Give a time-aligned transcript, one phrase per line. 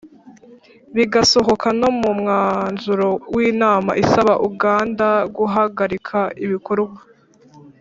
[0.95, 6.97] bigasohoka no mu myanzuro y’inama isaba uganda guhagarika ibikorwa